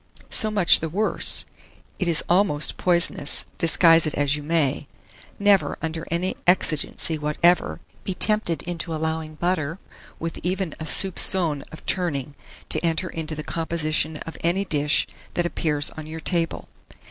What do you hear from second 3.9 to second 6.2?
it as you may. Never, under